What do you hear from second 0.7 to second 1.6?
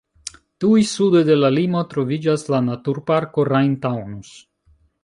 sude de la